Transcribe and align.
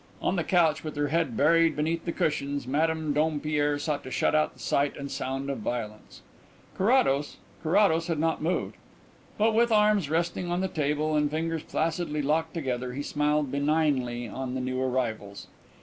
On 0.19 0.35
the 0.35 0.43
couch, 0.43 0.83
with 0.83 0.95
her 0.95 1.09
head 1.09 1.37
buried 1.37 1.75
beneath 1.75 2.05
the 2.05 2.11
cushions, 2.11 2.65
Madame 2.65 3.13
Dompierre 3.13 3.77
sought 3.77 4.03
to 4.03 4.09
shut 4.09 4.33
out 4.33 4.53
the 4.53 4.59
sight 4.59 4.97
and 4.97 5.11
sound 5.11 5.47
of 5.47 5.59
violence. 5.59 6.23
Carrados 6.75 7.37
Carrados 7.61 8.07
had 8.07 8.17
not 8.17 8.41
moved, 8.41 8.77
but 9.37 9.53
with 9.53 9.71
arms 9.71 10.09
resting 10.09 10.51
on 10.51 10.59
the 10.59 10.67
table 10.67 11.15
and 11.15 11.29
fingers 11.29 11.61
placidly 11.61 12.23
locked 12.23 12.55
together 12.55 12.93
he 12.93 13.03
smiled 13.03 13.51
benignly 13.51 14.27
on 14.27 14.55
the 14.55 14.59
new 14.59 14.81
arrivals. 14.81 15.45